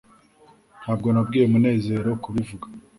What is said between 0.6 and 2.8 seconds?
ntabwo nabwiye munezero kubivuga